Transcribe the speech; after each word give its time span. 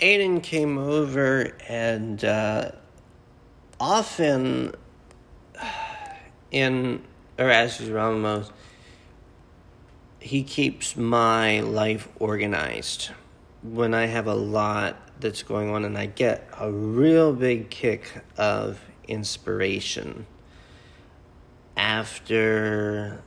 Aiden 0.00 0.42
came 0.42 0.78
over, 0.78 1.52
and 1.68 2.24
uh, 2.24 2.70
often 3.78 4.74
in 6.50 7.02
Erasmus 7.38 7.90
Ramos, 7.90 8.50
he 10.18 10.42
keeps 10.42 10.96
my 10.96 11.60
life 11.60 12.08
organized. 12.18 13.10
When 13.62 13.92
I 13.92 14.06
have 14.06 14.26
a 14.26 14.34
lot 14.34 14.96
that's 15.20 15.42
going 15.42 15.68
on, 15.68 15.84
and 15.84 15.98
I 15.98 16.06
get 16.06 16.48
a 16.58 16.72
real 16.72 17.34
big 17.34 17.68
kick 17.68 18.22
of 18.38 18.80
inspiration 19.06 20.26
after 21.76 23.22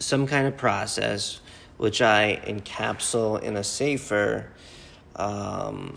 some 0.00 0.26
kind 0.26 0.48
of 0.48 0.56
process, 0.56 1.40
which 1.76 2.02
I 2.02 2.40
encapsulate 2.44 3.42
in 3.42 3.56
a 3.56 3.62
safer 3.62 4.50
um, 5.16 5.96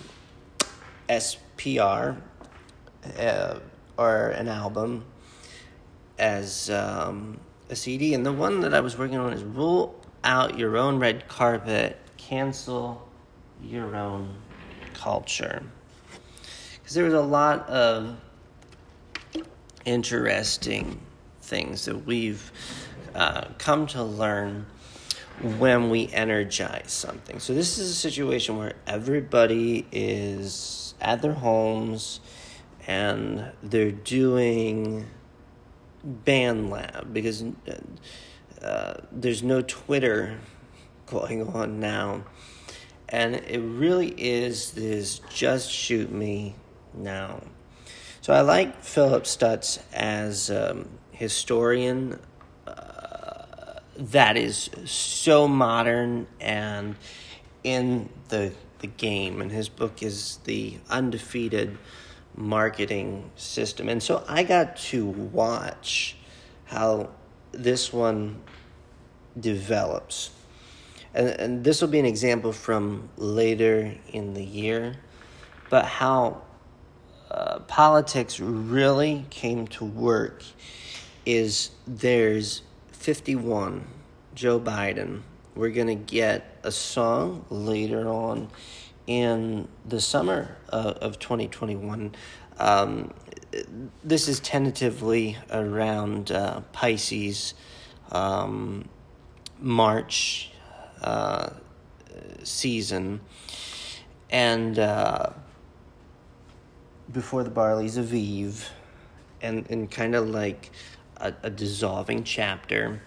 SPR 1.10 2.18
uh, 3.20 3.60
or 3.98 4.28
an 4.30 4.48
album 4.48 5.06
as 6.18 6.70
um, 6.70 7.40
a 7.70 7.76
CD. 7.76 8.14
And 8.14 8.26
the 8.26 8.34
one 8.34 8.62
that 8.62 8.74
I 8.74 8.80
was 8.80 8.98
working 8.98 9.18
on 9.18 9.34
is 9.34 9.44
Rule 9.44 10.00
Out 10.24 10.58
Your 10.58 10.78
Own 10.78 11.00
Red 11.00 11.28
Carpet, 11.28 11.98
Cancel 12.18 13.08
Your 13.62 13.96
Own 13.96 14.34
Culture. 14.94 15.64
Because 16.76 16.94
there 16.94 17.06
was 17.06 17.14
a 17.14 17.22
lot 17.22 17.68
of 17.70 18.16
interesting 19.86 21.00
things 21.42 21.86
that 21.86 22.06
we've 22.06 22.52
uh, 23.16 23.46
come 23.58 23.86
to 23.88 24.04
learn 24.04 24.66
when 25.44 25.90
we 25.90 26.10
energize 26.12 26.92
something. 26.92 27.40
So, 27.40 27.54
this 27.54 27.78
is 27.78 27.90
a 27.90 27.96
situation 27.96 28.58
where 28.58 28.74
everybody 28.88 29.86
is 29.92 30.96
at 31.02 31.22
their 31.22 31.34
homes 31.34 32.20
and 32.88 33.52
they're 33.62 33.92
doing 33.92 35.06
BandLab 36.26 37.14
because 37.14 37.44
uh, 38.62 39.02
there's 39.12 39.44
no 39.44 39.62
Twitter 39.62 40.40
going 41.06 41.48
on 41.48 41.80
now. 41.80 42.24
And 43.10 43.36
it 43.36 43.60
really 43.60 44.10
is 44.10 44.72
this 44.72 45.20
just 45.30 45.72
shoot 45.72 46.12
me 46.12 46.56
now. 46.94 47.42
So 48.22 48.34
I 48.34 48.42
like 48.42 48.82
Philip 48.82 49.26
Stutz 49.26 49.80
as 49.94 50.50
um, 50.50 50.90
historian 51.12 52.20
that 53.98 54.38
is 54.38 54.70
so 54.86 55.48
modern 55.48 56.28
and 56.40 56.96
in 57.64 58.10
the 58.30 58.54
the 58.80 58.88
game. 58.88 59.42
And 59.42 59.52
his 59.52 59.70
book 59.70 60.04
is 60.04 60.40
the 60.44 60.78
undefeated 60.90 61.78
marketing 62.36 63.32
system. 63.36 63.88
And 63.88 64.04
so 64.04 64.24
i 64.28 64.44
got 64.44 64.76
to 64.78 65.06
watch 65.06 66.18
how 66.66 67.12
this 67.52 67.94
one 67.94 68.42
develops. 69.40 70.32
And, 71.14 71.30
and 71.30 71.64
this 71.64 71.80
will 71.80 71.90
be 71.90 72.00
an 72.00 72.06
example 72.06 72.52
from 72.52 73.10
later 73.18 73.96
in 74.12 74.34
the 74.34 74.44
year 74.44 74.98
but 75.74 75.86
how 75.86 76.44
uh, 77.32 77.58
politics 77.62 78.40
really 78.40 79.26
came 79.32 79.66
to 79.70 79.84
work 79.84 80.44
is 81.26 81.72
there's 81.88 82.62
51, 83.04 83.86
Joe 84.34 84.62
Biden. 84.62 85.24
We're 85.56 85.72
going 85.72 85.88
to 85.88 85.96
get 85.96 86.58
a 86.64 86.72
song 86.72 87.46
later 87.50 88.08
on 88.08 88.48
in 89.08 89.68
the 89.86 90.00
summer 90.00 90.56
uh, 90.72 90.94
of 91.02 91.20
2021. 91.20 92.16
Um, 92.60 93.14
this 94.06 94.30
is 94.30 94.40
tentatively 94.40 95.38
around 95.52 96.32
uh, 96.32 96.62
Pisces, 96.72 97.56
um, 98.14 98.88
March 99.60 100.52
uh, 101.02 101.50
season. 102.44 103.20
And 104.30 104.80
uh, 104.80 105.32
before 107.12 107.44
the 107.44 107.50
Barley's 107.50 107.98
Aviv, 107.98 108.66
and, 109.42 109.70
and 109.70 109.92
kind 109.92 110.16
of 110.16 110.30
like 110.30 110.72
a, 111.18 111.34
a 111.44 111.50
dissolving 111.50 112.24
chapter. 112.24 113.02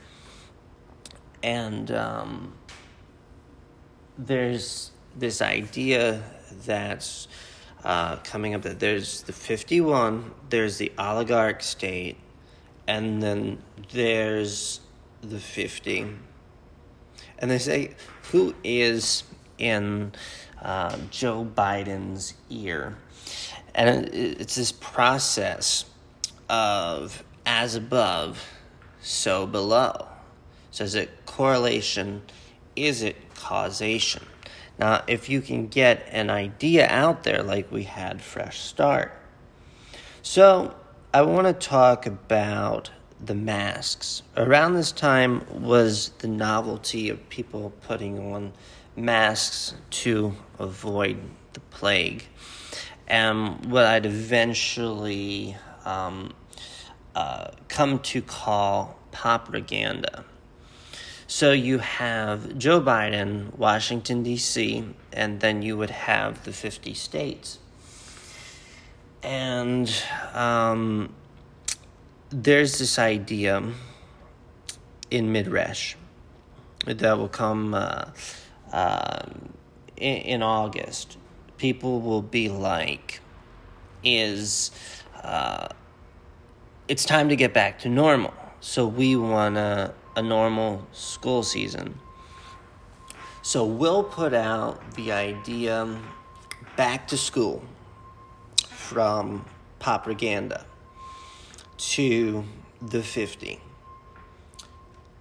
And 1.42 1.90
um, 1.90 2.54
there's 4.18 4.90
this 5.16 5.40
idea 5.42 6.22
that's 6.64 7.28
uh, 7.84 8.16
coming 8.16 8.54
up 8.54 8.62
that 8.62 8.80
there's 8.80 9.22
the 9.22 9.32
51, 9.32 10.32
there's 10.50 10.78
the 10.78 10.92
oligarch 10.98 11.62
state, 11.62 12.16
and 12.88 13.22
then 13.22 13.62
there's 13.92 14.80
the 15.22 15.38
50. 15.38 16.06
And 17.38 17.50
they 17.50 17.58
say, 17.58 17.94
who 18.32 18.54
is 18.64 19.24
in 19.58 20.12
uh, 20.60 20.96
Joe 21.10 21.44
Biden's 21.44 22.34
ear? 22.50 22.96
And 23.74 24.08
it's 24.12 24.54
this 24.54 24.72
process 24.72 25.84
of 26.48 27.22
as 27.46 27.76
above, 27.76 28.44
so 29.00 29.46
below. 29.46 30.08
So 30.72 30.84
is 30.84 30.94
it 30.96 31.24
correlation? 31.24 32.22
Is 32.74 33.02
it 33.02 33.16
causation? 33.34 34.26
Now, 34.78 35.04
if 35.06 35.30
you 35.30 35.40
can 35.40 35.68
get 35.68 36.06
an 36.10 36.28
idea 36.28 36.86
out 36.88 37.22
there 37.22 37.42
like 37.42 37.72
we 37.72 37.84
had 37.84 38.20
Fresh 38.20 38.60
Start. 38.60 39.12
So, 40.22 40.74
I 41.14 41.22
want 41.22 41.46
to 41.46 41.54
talk 41.54 42.04
about 42.04 42.90
the 43.24 43.34
masks. 43.34 44.22
Around 44.36 44.74
this 44.74 44.92
time 44.92 45.46
was 45.62 46.10
the 46.18 46.28
novelty 46.28 47.08
of 47.08 47.26
people 47.30 47.72
putting 47.86 48.18
on 48.34 48.52
masks 48.96 49.74
to 49.90 50.34
avoid 50.58 51.16
the 51.54 51.60
plague. 51.60 52.26
And 53.06 53.64
what 53.66 53.84
I'd 53.84 54.04
eventually 54.04 55.56
um, 55.86 56.34
uh, 57.16 57.50
come 57.68 57.98
to 57.98 58.20
call 58.20 58.98
propaganda. 59.10 60.26
So 61.26 61.50
you 61.50 61.78
have 61.78 62.58
Joe 62.58 62.78
Biden, 62.80 63.56
Washington, 63.56 64.22
D.C., 64.22 64.84
and 65.14 65.40
then 65.40 65.62
you 65.62 65.78
would 65.78 65.90
have 65.90 66.44
the 66.44 66.52
50 66.52 66.92
states. 66.92 67.58
And 69.22 69.90
um, 70.34 71.14
there's 72.28 72.78
this 72.78 72.98
idea 72.98 73.62
in 75.10 75.32
Midrash 75.32 75.94
that 76.84 77.16
will 77.16 77.28
come 77.28 77.72
uh, 77.72 78.04
uh, 78.72 79.22
in, 79.96 80.16
in, 80.18 80.42
August. 80.42 81.16
People 81.56 82.02
will 82.02 82.22
be 82.22 82.50
like, 82.50 83.20
is. 84.04 84.70
Uh, 85.22 85.68
it's 86.88 87.04
time 87.04 87.28
to 87.28 87.36
get 87.36 87.52
back 87.52 87.78
to 87.80 87.88
normal. 87.88 88.32
So 88.60 88.86
we 88.86 89.16
want 89.16 89.56
a, 89.56 89.94
a 90.14 90.22
normal 90.22 90.86
school 90.92 91.42
season. 91.42 91.98
So 93.42 93.64
we'll 93.64 94.04
put 94.04 94.34
out 94.34 94.94
the 94.94 95.12
idea 95.12 95.98
back 96.76 97.08
to 97.08 97.16
school 97.16 97.62
from 98.68 99.44
propaganda 99.78 100.64
to 101.78 102.44
the 102.80 103.02
50. 103.02 103.60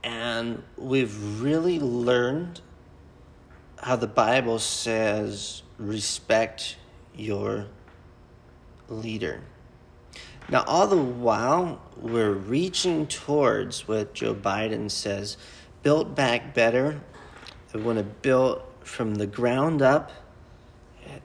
And 0.04 0.64
we've 0.78 1.42
really 1.42 1.80
learned 1.80 2.62
how 3.82 3.96
the 3.96 4.08
Bible 4.08 4.60
says 4.60 5.64
respect 5.78 6.78
your 7.16 7.68
leader. 8.88 9.42
Now, 10.50 10.64
all 10.68 10.88
the 10.88 10.98
while, 10.98 11.82
we're 11.98 12.34
reaching 12.34 13.08
towards 13.08 13.88
what 13.88 14.14
Joe 14.14 14.36
Biden 14.36 14.92
says 14.92 15.38
build 15.82 16.16
back 16.16 16.54
better. 16.54 17.02
I 17.74 17.78
want 17.78 17.98
to 17.98 18.04
build 18.04 18.62
from 18.82 19.16
the 19.16 19.28
ground 19.28 19.82
up 19.82 20.12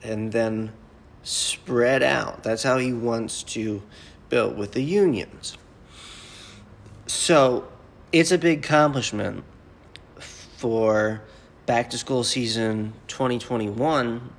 and 0.03 0.31
then 0.31 0.73
spread 1.23 2.03
out. 2.03 2.43
That's 2.43 2.63
how 2.63 2.77
he 2.77 2.93
wants 2.93 3.43
to 3.43 3.81
build 4.29 4.57
with 4.57 4.73
the 4.73 4.83
unions. 4.83 5.57
So, 7.07 7.67
it's 8.11 8.31
a 8.31 8.37
big 8.37 8.65
accomplishment 8.65 9.43
for 10.19 11.21
back 11.65 11.89
to 11.91 11.97
school 11.97 12.23
season 12.23 12.93
2021 13.07 14.29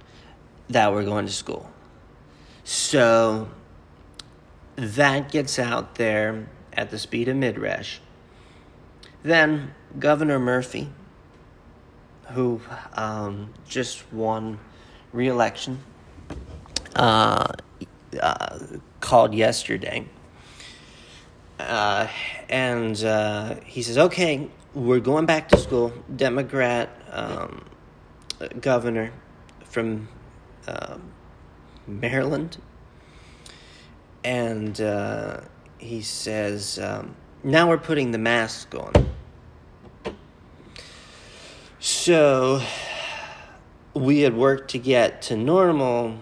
that 0.68 0.92
we're 0.92 1.04
going 1.04 1.26
to 1.26 1.32
school. 1.32 1.70
So, 2.64 3.48
that 4.76 5.30
gets 5.30 5.58
out 5.58 5.96
there 5.96 6.48
at 6.72 6.90
the 6.90 6.98
speed 6.98 7.28
of 7.28 7.36
Midrash. 7.36 7.98
Then 9.22 9.74
Governor 9.98 10.38
Murphy, 10.38 10.90
who 12.32 12.60
um, 12.94 13.52
just 13.68 14.10
won 14.12 14.58
reelection 15.12 15.80
uh, 16.96 17.52
uh, 18.20 18.58
called 19.00 19.34
yesterday. 19.34 20.06
Uh, 21.58 22.08
and 22.48 23.02
uh, 23.04 23.56
he 23.64 23.82
says, 23.82 23.98
okay, 23.98 24.48
we're 24.74 25.00
going 25.00 25.26
back 25.26 25.48
to 25.50 25.58
school. 25.58 25.92
Democrat 26.16 26.88
um, 27.10 27.64
governor 28.60 29.12
from 29.64 30.08
um, 30.66 31.02
Maryland. 31.86 32.56
And 34.24 34.80
uh, 34.80 35.40
he 35.78 36.02
says, 36.02 36.78
um, 36.78 37.14
now 37.42 37.68
we're 37.68 37.78
putting 37.78 38.12
the 38.12 38.18
mask 38.18 38.74
on. 38.74 38.92
So 41.80 42.62
we 43.94 44.20
had 44.20 44.36
worked 44.36 44.70
to 44.70 44.78
get 44.78 45.22
to 45.22 45.36
normal, 45.36 46.16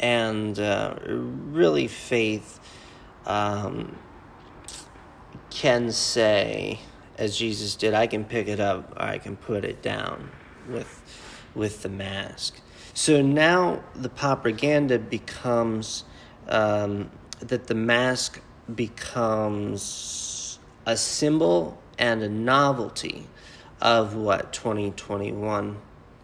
and 0.00 0.58
uh, 0.58 0.94
really, 1.06 1.86
faith 1.86 2.58
um, 3.26 3.96
can 5.50 5.92
say, 5.92 6.80
as 7.18 7.36
Jesus 7.36 7.74
did, 7.74 7.92
I 7.92 8.06
can 8.06 8.24
pick 8.24 8.48
it 8.48 8.60
up 8.60 8.92
or 8.96 9.02
I 9.02 9.18
can 9.18 9.36
put 9.36 9.64
it 9.64 9.82
down 9.82 10.30
with, 10.68 11.02
with 11.54 11.82
the 11.82 11.88
mask. 11.88 12.60
So 12.94 13.20
now 13.20 13.82
the 13.94 14.08
propaganda 14.08 14.98
becomes 14.98 16.04
um, 16.48 17.10
that 17.40 17.66
the 17.66 17.74
mask 17.74 18.40
becomes 18.74 20.58
a 20.86 20.96
symbol 20.96 21.80
and 21.98 22.22
a 22.22 22.28
novelty 22.28 23.26
of 23.80 24.14
what 24.14 24.52
2021 24.52 25.76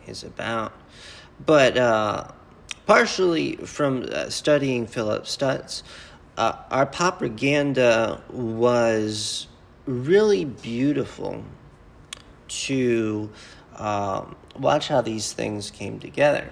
is 0.07 0.25
about. 0.25 0.73
But 1.45 1.77
uh, 1.77 2.29
partially 2.87 3.57
from 3.57 4.09
uh, 4.13 4.31
studying 4.31 4.87
Philip 4.87 5.25
Stutz, 5.25 5.83
uh, 6.37 6.57
our 6.71 6.87
propaganda 6.87 8.23
was 8.31 9.47
really 9.87 10.45
beautiful 10.45 11.45
to 12.49 13.31
um, 13.77 14.37
watch 14.59 14.89
how 14.89 15.01
these 15.01 15.33
things 15.33 15.71
came 15.71 15.99
together. 15.99 16.49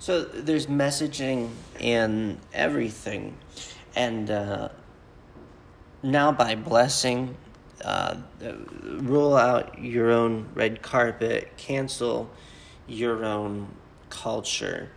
So 0.00 0.22
there's 0.22 0.66
messaging 0.66 1.50
in 1.78 2.38
everything, 2.54 3.36
and 3.94 4.30
uh, 4.30 4.70
now 6.02 6.32
by 6.32 6.54
blessing, 6.54 7.36
uh, 7.84 8.16
rule 8.82 9.36
out 9.36 9.78
your 9.78 10.10
own 10.10 10.48
red 10.54 10.80
carpet, 10.80 11.52
cancel 11.58 12.30
your 12.88 13.24
own 13.24 13.68
culture. 14.08 14.90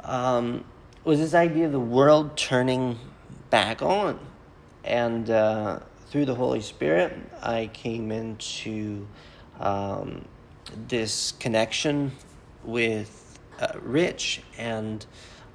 Um, 0.00 0.64
was 1.02 1.18
this 1.18 1.34
idea 1.34 1.66
of 1.66 1.72
the 1.72 1.80
world 1.80 2.36
turning 2.36 2.98
back 3.50 3.82
on. 3.82 4.18
And 4.82 5.30
uh, 5.30 5.80
through 6.08 6.24
the 6.24 6.34
Holy 6.34 6.60
Spirit, 6.60 7.16
I 7.42 7.70
came 7.72 8.10
into 8.10 9.06
um, 9.60 10.24
this 10.88 11.32
connection 11.32 12.12
with 12.64 13.23
uh, 13.58 13.78
Rich 13.80 14.42
and 14.58 15.04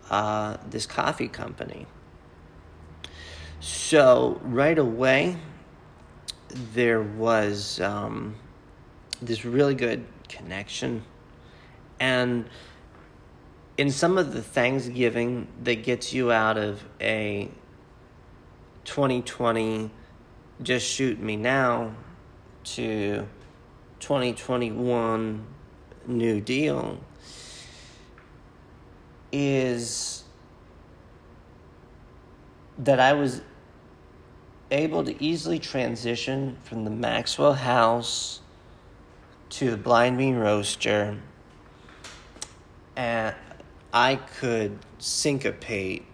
uh, 0.09 0.57
this 0.69 0.85
coffee 0.85 1.27
company. 1.27 1.85
So, 3.59 4.39
right 4.43 4.77
away, 4.77 5.37
there 6.73 7.01
was 7.01 7.79
um, 7.81 8.35
this 9.21 9.45
really 9.45 9.75
good 9.75 10.05
connection. 10.27 11.03
And 11.99 12.45
in 13.77 13.91
some 13.91 14.17
of 14.17 14.33
the 14.33 14.41
Thanksgiving 14.41 15.47
that 15.63 15.83
gets 15.83 16.13
you 16.13 16.31
out 16.31 16.57
of 16.57 16.83
a 16.99 17.49
2020 18.85 19.91
just 20.61 20.85
shoot 20.85 21.19
me 21.19 21.37
now 21.37 21.93
to 22.63 23.25
2021 23.99 25.45
new 26.07 26.41
deal 26.41 26.99
is 29.31 30.23
that 32.77 32.99
I 32.99 33.13
was 33.13 33.41
able 34.71 35.03
to 35.03 35.23
easily 35.23 35.59
transition 35.59 36.57
from 36.63 36.83
the 36.83 36.91
Maxwell 36.91 37.53
house 37.53 38.41
to 39.49 39.71
the 39.71 39.77
blind 39.77 40.17
bean 40.17 40.35
roaster 40.35 41.17
and 42.95 43.35
I 43.93 44.15
could 44.15 44.77
syncopate 44.99 46.05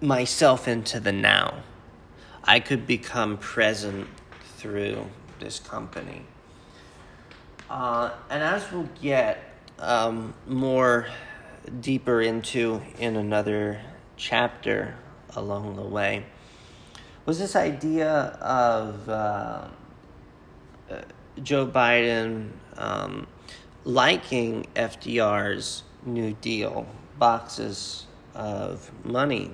myself 0.00 0.68
into 0.68 1.00
the 1.00 1.12
now. 1.12 1.62
I 2.44 2.60
could 2.60 2.86
become 2.86 3.38
present 3.38 4.08
through 4.56 5.06
this 5.38 5.60
company. 5.60 6.26
Uh, 7.72 8.10
and 8.28 8.42
as 8.42 8.70
we'll 8.70 8.86
get 9.00 9.42
um, 9.78 10.34
more 10.46 11.06
deeper 11.80 12.20
into 12.20 12.82
in 12.98 13.16
another 13.16 13.80
chapter 14.18 14.94
along 15.36 15.76
the 15.76 15.82
way, 15.82 16.22
was 17.24 17.38
this 17.38 17.56
idea 17.56 18.10
of 18.42 19.08
uh, 19.08 19.68
uh, 20.90 21.00
Joe 21.42 21.66
Biden 21.66 22.50
um, 22.76 23.26
liking 23.84 24.66
FDR's 24.76 25.82
New 26.04 26.34
Deal 26.42 26.86
boxes 27.18 28.04
of 28.34 28.90
money. 29.02 29.50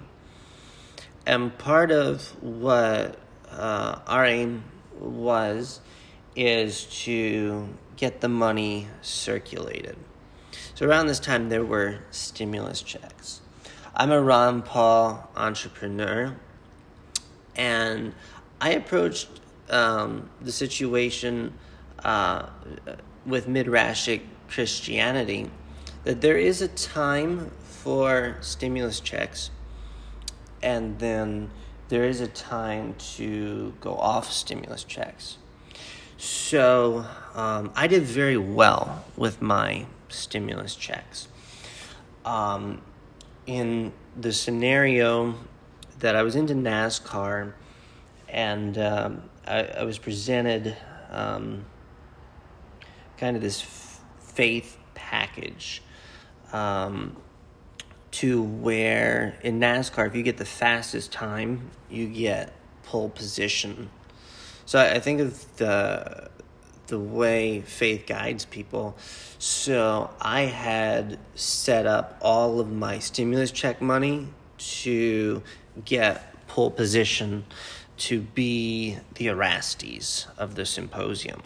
And 1.25 1.57
part 1.57 1.93
of 1.93 2.33
what 2.43 3.17
uh, 3.49 4.01
our 4.09 4.27
aim 4.27 4.65
was 4.99 5.79
is 6.35 6.83
to 7.05 7.69
get 7.99 8.23
the 8.23 8.29
money 8.29 8.89
circulated. 9.03 9.97
So 10.75 10.87
around 10.87 11.09
this 11.09 11.21
time, 11.21 11.51
there 11.51 11.65
were 11.65 11.99
stimulus 12.11 12.81
checks. 12.81 13.43
I'm 13.95 14.11
a 14.11 14.23
Ron 14.23 14.63
Paul 14.63 15.29
entrepreneur, 15.37 16.35
and 17.57 18.15
I 18.61 18.71
approached 18.71 19.29
um, 19.69 20.31
the 20.41 20.53
situation 20.53 21.53
uh, 22.05 22.47
with 23.27 23.47
Midrashic 23.47 24.23
Christianity 24.49 25.51
that 26.05 26.21
there 26.21 26.39
is 26.39 26.63
a 26.63 26.69
time 26.69 27.51
for 27.63 28.39
stimulus 28.41 29.01
checks 29.01 29.51
and 30.63 30.99
then 30.99 31.51
there 31.89 32.05
is 32.05 32.21
a 32.21 32.29
time 32.29 32.95
to 33.17 33.75
go 33.81 33.95
off 33.95 34.31
stimulus 34.31 34.85
checks. 34.85 35.39
So 36.19 37.07
um, 37.37 37.71
I 37.77 37.87
did 37.87 38.03
very 38.03 38.37
well 38.37 39.05
with 39.17 39.41
my 39.41 39.87
stimulus 40.09 40.75
checks. 40.75 41.29
Um, 42.25 42.83
in 43.47 43.93
the 44.17 44.33
scenario 44.33 45.37
that 46.01 46.17
I 46.17 46.23
was 46.23 46.35
into 46.35 46.55
NASCAR, 46.55 47.53
and 48.29 48.77
um, 48.77 49.23
I, 49.47 49.63
I, 49.63 49.85
was 49.85 49.97
presented 49.97 50.77
um, 51.11 51.65
kind 53.17 53.37
of 53.37 53.43
this 53.43 53.63
f- 53.63 54.01
faith 54.19 54.77
package. 54.95 55.83
Um, 56.53 57.17
to 58.11 58.43
where 58.43 59.39
in 59.43 59.61
NASCAR, 59.61 60.07
if 60.09 60.17
you 60.17 60.23
get 60.23 60.39
the 60.39 60.45
fastest 60.45 61.13
time, 61.13 61.71
you 61.89 62.09
get 62.09 62.53
pole 62.83 63.09
position. 63.09 63.91
So 64.69 64.79
I 64.79 65.01
think 65.01 65.21
of 65.21 65.57
the 65.57 66.29
the 66.89 66.99
way 66.99 67.63
faith 67.63 68.05
guides 68.07 68.45
people. 68.45 68.99
So 69.39 70.11
I 70.21 70.43
had 70.43 71.19
set 71.35 71.87
up 71.87 72.19
all 72.21 72.61
of 72.61 72.71
my 72.71 72.99
stimulus 72.99 73.51
check 73.51 73.81
money 73.81 74.29
to 74.83 75.43
get 75.87 76.47
pole 76.49 76.71
position 76.71 77.47
to 78.09 78.21
be 78.21 78.99
the 79.15 79.29
Erastes 79.29 80.27
of 80.37 80.55
the 80.55 80.67
symposium. 80.67 81.45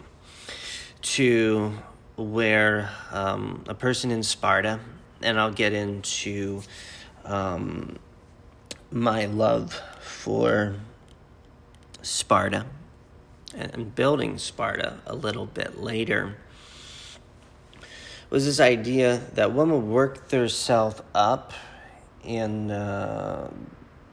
To 1.13 1.77
where 2.17 2.89
um, 3.09 3.63
a 3.69 3.73
person 3.73 4.11
in 4.11 4.23
Sparta 4.23 4.81
and 5.21 5.39
I'll 5.39 5.53
get 5.53 5.71
into 5.71 6.61
um, 7.23 7.95
my 8.91 9.27
love 9.27 9.81
for 10.01 10.75
Sparta 12.01 12.65
and 13.53 13.93
building 13.95 14.37
Sparta 14.37 14.99
a 15.05 15.15
little 15.15 15.45
bit 15.45 15.79
later 15.79 16.35
was 18.29 18.45
this 18.45 18.59
idea 18.59 19.21
that 19.35 19.51
one 19.51 19.71
would 19.71 19.83
work 19.83 20.29
themselves 20.29 21.01
up 21.13 21.53
in 22.23 22.71
uh, 22.71 23.47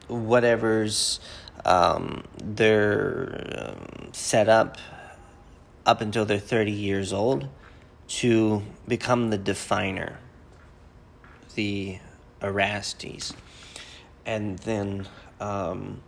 whatever's 0.08 1.20
um, 1.64 2.24
they're 2.42 3.74
um, 3.76 4.12
set 4.12 4.48
up 4.48 4.76
up 5.86 6.00
until 6.00 6.24
they're 6.24 6.38
30 6.38 6.70
years 6.70 7.12
old 7.12 7.48
to 8.08 8.62
become 8.86 9.30
the 9.30 9.38
definer, 9.38 10.18
the 11.54 11.98
Erastes. 12.42 13.32
And 14.26 14.58
then, 14.60 15.08
um, 15.40 16.02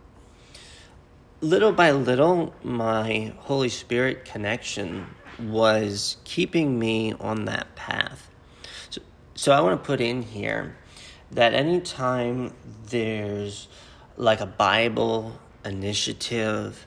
little 1.43 1.73
by 1.73 1.91
little, 1.91 2.53
my 2.63 3.33
Holy 3.39 3.67
Spirit 3.67 4.23
connection 4.23 5.05
was 5.37 6.17
keeping 6.23 6.79
me 6.79 7.13
on 7.19 7.45
that 7.45 7.75
path. 7.75 8.29
So, 8.89 9.01
so 9.35 9.51
I 9.51 9.59
want 9.59 9.81
to 9.81 9.85
put 9.85 9.99
in 9.99 10.21
here 10.21 10.77
that 11.31 11.53
anytime 11.53 12.53
there's 12.87 13.67
like 14.15 14.39
a 14.39 14.45
Bible 14.45 15.37
initiative 15.65 16.85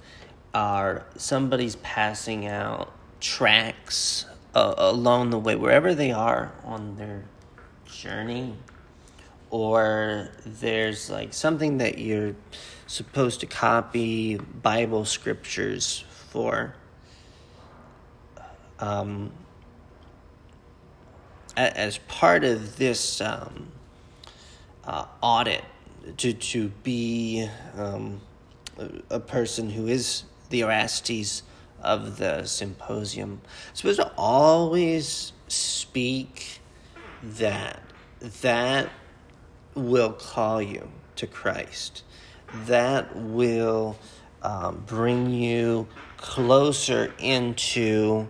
or 0.55 1.05
somebody's 1.17 1.77
passing 1.77 2.47
out 2.47 2.93
tracks 3.21 4.25
uh, 4.55 4.75
along 4.79 5.31
the 5.31 5.39
way, 5.39 5.55
wherever 5.55 5.95
they 5.95 6.13
are 6.13 6.53
on 6.65 6.97
their 6.97 7.25
journey, 7.85 8.55
or 9.51 10.29
there's 10.45 11.11
like 11.11 11.33
something 11.33 11.79
that 11.79 11.99
you're 11.99 12.35
supposed 12.87 13.41
to 13.41 13.47
copy 13.47 14.37
Bible 14.37 15.05
scriptures 15.05 16.05
for. 16.09 16.75
Um, 18.79 19.33
as 21.57 21.97
part 21.99 22.45
of 22.45 22.77
this 22.77 23.23
um, 23.23 23.69
uh, 24.85 25.07
audit, 25.23 25.65
to 26.19 26.33
to 26.33 26.69
be 26.83 27.49
um, 27.77 28.21
a, 29.11 29.19
person 29.19 29.71
who 29.71 29.87
is 29.87 30.25
the 30.51 30.61
Erastes 30.61 31.43
of 31.83 32.19
the 32.19 32.45
symposium, 32.45 33.41
I'm 33.43 33.75
supposed 33.75 34.01
to 34.01 34.13
always 34.17 35.33
speak 35.49 36.61
that 37.23 37.81
that 38.43 38.91
will 39.77 40.13
call 40.13 40.61
you 40.61 40.91
to 41.17 41.27
Christ. 41.27 42.03
That 42.67 43.15
will 43.15 43.99
um, 44.43 44.83
bring 44.87 45.31
you 45.31 45.87
closer 46.17 47.13
into 47.19 48.29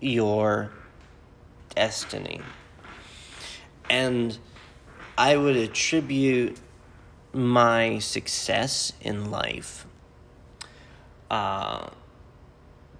your 0.00 0.70
destiny. 1.74 2.40
And 3.88 4.38
I 5.16 5.36
would 5.36 5.56
attribute 5.56 6.58
my 7.32 7.98
success 7.98 8.92
in 9.00 9.30
life 9.30 9.86
uh, 11.30 11.90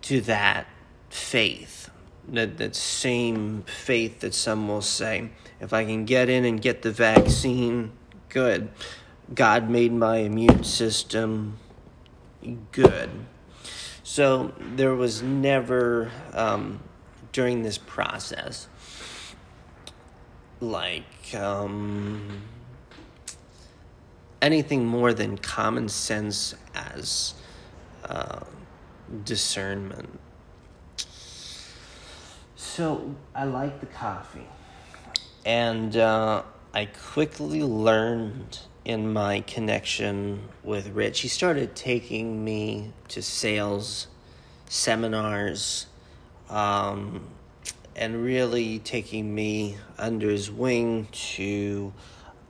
to 0.03 0.21
that 0.23 0.67
faith, 1.09 1.91
that, 2.31 2.59
that 2.59 2.75
same 2.77 3.63
faith 3.63 4.21
that 4.21 4.35
some 4.35 4.69
will 4.69 4.83
say, 4.83 5.31
if 5.61 5.73
I 5.73 5.85
can 5.85 6.05
get 6.05 6.29
in 6.29 6.45
and 6.45 6.61
get 6.61 6.83
the 6.83 6.91
vaccine, 6.91 7.93
good. 8.29 8.71
God 9.35 9.69
made 9.69 9.93
my 9.93 10.19
immune 10.19 10.65
system 10.65 11.59
good. 12.73 13.11
So 14.03 14.53
there 14.75 14.95
was 14.95 15.23
never, 15.23 16.11
um, 16.33 16.81
during 17.33 17.63
this 17.63 17.79
process, 17.79 18.67
like 20.61 21.35
um, 21.35 22.43
anything 24.43 24.85
more 24.85 25.15
than 25.15 25.39
common 25.39 25.89
sense 25.89 26.55
as 26.75 27.35
uh, 28.05 28.41
discernment. 29.25 30.19
So 32.71 33.17
I 33.35 33.45
like 33.45 33.81
the 33.81 33.87
coffee. 33.87 34.47
And 35.45 35.97
uh, 35.97 36.45
I 36.73 36.85
quickly 36.85 37.65
learned 37.65 38.61
in 38.85 39.13
my 39.13 39.41
connection 39.41 40.49
with 40.63 40.91
Rich. 40.91 41.21
He 41.21 41.29
started 41.29 41.75
taking 41.75 42.45
me 42.45 42.93
to 43.09 43.23
sales 43.23 44.07
seminars 44.69 45.87
um, 46.49 47.27
and 47.97 48.23
really 48.23 48.79
taking 48.79 49.35
me 49.35 49.77
under 49.99 50.31
his 50.31 50.49
wing 50.49 51.09
to 51.11 51.93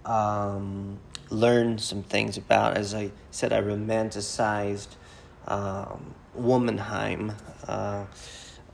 um, 0.04 0.98
learn 1.30 1.78
some 1.78 2.02
things 2.02 2.36
about. 2.36 2.76
As 2.76 2.94
I 2.94 3.10
said, 3.30 3.54
I 3.54 3.62
romanticized 3.62 4.88
um, 5.48 6.14
Womanheim, 6.38 7.34
uh, 7.66 8.04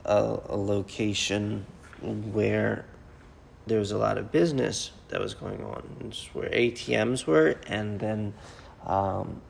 a, 0.05 0.39
a 0.49 0.57
location 0.57 1.65
where 2.01 2.85
there 3.65 3.79
was 3.79 3.91
a 3.91 3.97
lot 3.97 4.17
of 4.17 4.31
business 4.31 4.91
that 5.09 5.19
was 5.19 5.33
going 5.33 5.63
on. 5.63 5.83
It's 6.05 6.27
where 6.33 6.49
ATMs 6.49 7.25
were, 7.25 7.55
and 7.67 7.99
then 7.99 8.33
um, 8.85 9.41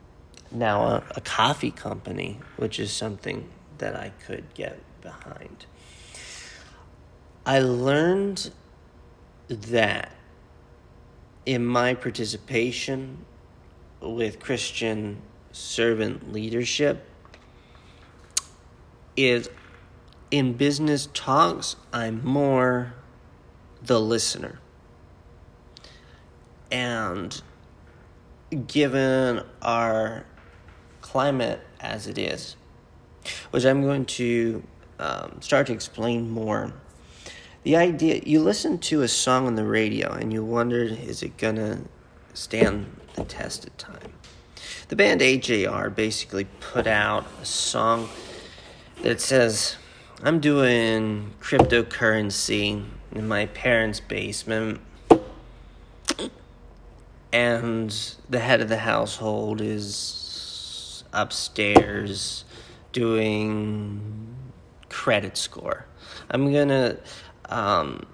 now 0.50 0.82
a, 0.82 1.04
a 1.16 1.20
coffee 1.20 1.70
company, 1.70 2.40
which 2.56 2.80
is 2.80 2.90
something 2.92 3.48
that 3.78 3.94
I 3.94 4.12
could 4.26 4.52
get 4.54 4.80
behind. 5.02 5.66
I 7.46 7.60
learned 7.60 8.50
that 9.48 10.12
in 11.46 11.64
my 11.64 11.94
participation 11.94 13.24
with 14.00 14.38
Christian 14.38 15.22
servant 15.52 16.32
leadership 16.32 17.08
is 19.16 19.48
in 20.30 20.54
business 20.54 21.08
talks, 21.14 21.76
I'm 21.92 22.24
more 22.24 22.94
the 23.82 24.00
listener. 24.00 24.60
And 26.70 27.40
given 28.66 29.42
our 29.62 30.26
climate 31.00 31.60
as 31.80 32.06
it 32.06 32.18
is, 32.18 32.56
which 33.50 33.64
I'm 33.64 33.82
going 33.82 34.04
to 34.06 34.62
um, 34.98 35.40
start 35.40 35.66
to 35.68 35.72
explain 35.72 36.28
more. 36.28 36.72
The 37.62 37.76
idea 37.76 38.20
you 38.24 38.40
listen 38.40 38.78
to 38.78 39.02
a 39.02 39.08
song 39.08 39.46
on 39.46 39.54
the 39.54 39.64
radio 39.64 40.12
and 40.12 40.32
you 40.32 40.44
wonder, 40.44 40.82
is 40.82 41.22
it 41.22 41.36
gonna 41.36 41.80
stand 42.34 42.86
the 43.14 43.24
test 43.24 43.66
of 43.66 43.76
time? 43.76 44.12
The 44.88 44.96
band 44.96 45.20
AJR 45.20 45.94
basically 45.94 46.44
put 46.60 46.86
out 46.86 47.26
a 47.42 47.44
song 47.44 48.08
that 49.02 49.20
says, 49.20 49.76
I'm 50.20 50.40
doing 50.40 51.32
cryptocurrency 51.40 52.84
in 53.12 53.28
my 53.28 53.46
parents' 53.46 54.00
basement, 54.00 54.80
and 57.32 58.16
the 58.28 58.40
head 58.40 58.60
of 58.60 58.68
the 58.68 58.78
household 58.78 59.60
is 59.60 61.04
upstairs 61.12 62.44
doing 62.92 64.34
credit 64.88 65.36
score. 65.36 65.86
I'm 66.28 66.52
gonna 66.52 66.96
um, 67.48 68.04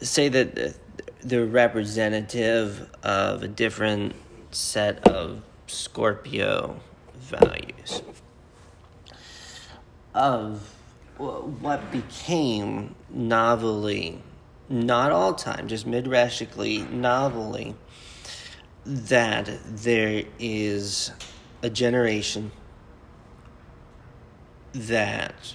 say 0.00 0.30
that 0.30 0.74
they're 1.22 1.44
representative 1.44 2.90
of 3.02 3.42
a 3.42 3.48
different 3.48 4.14
set 4.52 5.06
of 5.06 5.42
Scorpio 5.66 6.80
values 7.18 8.00
of 10.14 10.73
what 11.18 11.90
became 11.92 12.94
novelly, 13.10 14.22
not 14.68 15.12
all 15.12 15.34
time, 15.34 15.68
just 15.68 15.86
midrashically, 15.86 16.88
novelly, 16.90 17.74
that 18.84 19.48
there 19.64 20.24
is 20.38 21.12
a 21.62 21.70
generation 21.70 22.50
that 24.72 25.54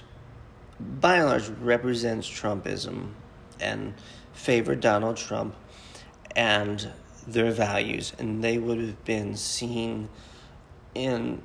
by 0.80 1.16
and 1.16 1.26
large 1.26 1.48
represents 1.60 2.28
Trumpism 2.28 3.12
and 3.60 3.92
favor 4.32 4.74
Donald 4.74 5.16
Trump 5.16 5.54
and 6.34 6.90
their 7.26 7.52
values, 7.52 8.14
and 8.18 8.42
they 8.42 8.56
would 8.58 8.78
have 8.78 9.04
been 9.04 9.36
seen 9.36 10.08
in 10.94 11.42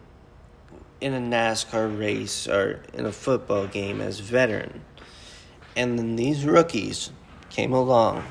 in 1.05 1.13
a 1.13 1.19
NASCAR 1.19 1.99
race 1.99 2.47
or 2.47 2.81
in 2.95 3.05
a 3.05 3.11
football 3.11 3.67
game 3.67 4.01
as 4.01 4.19
veteran. 4.19 4.81
And 5.75 5.99
then 5.99 6.15
these 6.15 6.45
rookies 6.45 7.11
came 7.51 7.73
along 7.73 8.23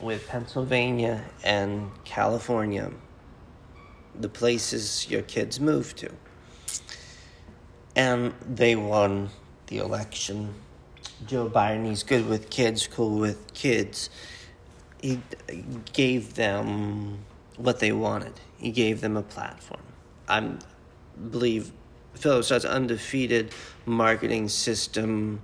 with 0.00 0.28
Pennsylvania 0.28 1.24
and 1.42 1.90
California, 2.04 2.92
the 4.14 4.28
places 4.28 5.10
your 5.10 5.22
kids 5.22 5.58
move 5.58 5.96
to. 5.96 6.12
And 7.96 8.32
they 8.48 8.76
won 8.76 9.30
the 9.66 9.78
election. 9.78 10.54
Joe 11.26 11.50
Biden, 11.50 11.84
he's 11.84 12.04
good 12.04 12.28
with 12.28 12.48
kids, 12.48 12.86
cool 12.86 13.18
with 13.18 13.52
kids. 13.54 14.08
He 15.02 15.20
gave 15.92 16.34
them 16.34 17.24
what 17.56 17.80
they 17.80 17.90
wanted. 17.90 18.34
He 18.56 18.70
gave 18.70 19.00
them 19.00 19.16
a 19.16 19.22
platform. 19.22 19.82
I 20.28 20.52
believe 21.32 21.72
Philip 22.14 22.44
Stark's 22.44 22.64
undefeated 22.64 23.52
marketing 23.86 24.48
system 24.48 25.40